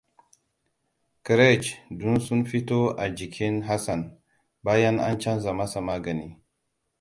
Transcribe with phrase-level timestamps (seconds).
[1.23, 4.21] Ƙraje dun sun fito a jikin Hassan,
[4.63, 6.37] bayan an canza masa magani.